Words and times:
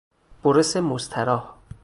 برس 0.43 0.77
مستراح 0.77 1.53